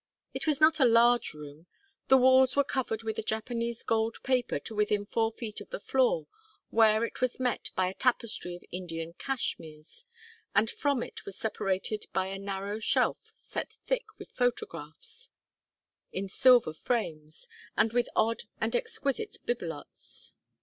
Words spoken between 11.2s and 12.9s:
was separated by a narrow